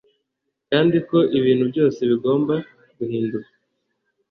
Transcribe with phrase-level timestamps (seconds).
[0.69, 2.55] kandi ko ibintu byose bigomba
[2.97, 3.49] guhinduka.